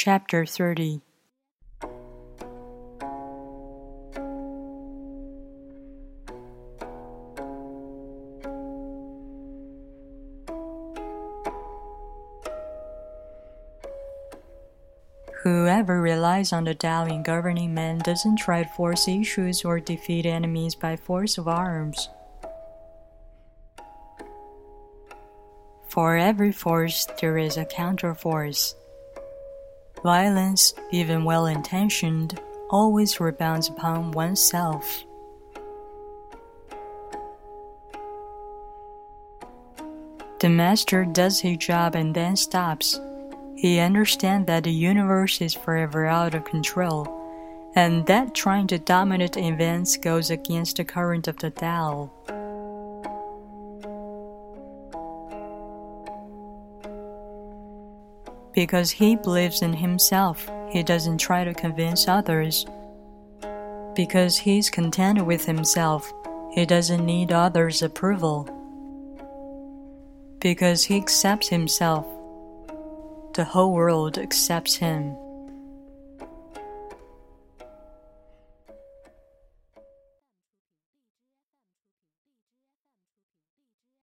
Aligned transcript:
Chapter 0.00 0.46
30 0.46 1.00
Whoever 15.42 16.00
relies 16.00 16.52
on 16.52 16.62
the 16.62 16.76
Tao 16.76 17.06
in 17.06 17.24
governing 17.24 17.74
men 17.74 17.98
doesn't 17.98 18.36
try 18.36 18.62
to 18.62 18.68
force 18.68 19.08
issues 19.08 19.64
or 19.64 19.80
defeat 19.80 20.26
enemies 20.26 20.76
by 20.76 20.94
force 20.94 21.38
of 21.38 21.48
arms. 21.48 22.08
For 25.88 26.16
every 26.16 26.52
force, 26.52 27.04
there 27.20 27.36
is 27.36 27.56
a 27.56 27.64
counterforce. 27.64 28.74
Violence, 30.02 30.74
even 30.90 31.24
well 31.24 31.46
intentioned, 31.46 32.40
always 32.70 33.20
rebounds 33.20 33.68
upon 33.68 34.12
oneself. 34.12 35.04
The 40.40 40.48
master 40.48 41.04
does 41.04 41.40
his 41.40 41.56
job 41.56 41.96
and 41.96 42.14
then 42.14 42.36
stops. 42.36 43.00
He 43.56 43.80
understands 43.80 44.46
that 44.46 44.62
the 44.62 44.72
universe 44.72 45.40
is 45.40 45.52
forever 45.52 46.06
out 46.06 46.34
of 46.34 46.44
control, 46.44 47.72
and 47.74 48.06
that 48.06 48.36
trying 48.36 48.68
to 48.68 48.78
dominate 48.78 49.36
events 49.36 49.96
goes 49.96 50.30
against 50.30 50.76
the 50.76 50.84
current 50.84 51.26
of 51.26 51.38
the 51.38 51.50
Tao. 51.50 52.10
Because 58.58 58.90
he 58.90 59.14
believes 59.14 59.62
in 59.62 59.72
himself, 59.72 60.50
he 60.72 60.82
doesn't 60.82 61.18
try 61.18 61.44
to 61.44 61.54
convince 61.54 62.08
others. 62.08 62.66
Because 63.94 64.36
he's 64.36 64.68
content 64.68 65.24
with 65.24 65.44
himself, 65.44 66.12
he 66.50 66.66
doesn't 66.66 67.06
need 67.06 67.30
others' 67.30 67.82
approval. 67.82 68.48
Because 70.40 70.82
he 70.82 70.96
accepts 70.96 71.46
himself, 71.46 72.04
the 73.34 73.44
whole 73.44 73.72
world 73.72 74.18
accepts 74.18 74.74
him. 74.74 75.16